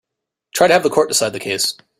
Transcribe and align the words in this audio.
Try 0.55 0.65
to 0.65 0.73
have 0.73 0.81
the 0.81 0.89
court 0.89 1.09
decide 1.09 1.33
the 1.33 1.39
case. 1.39 1.77